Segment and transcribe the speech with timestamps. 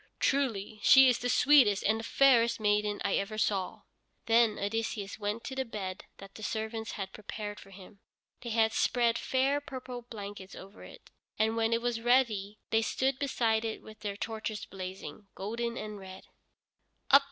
[0.19, 3.83] "Truly she is the sweetest and the fairest maiden I ever saw."
[4.25, 7.99] Then Odysseus went to the bed that the servants had prepared for him.
[8.41, 13.19] They had spread fair purple blankets over it, and when it was ready they stood
[13.19, 16.23] beside it with their torches blazing, golden and red.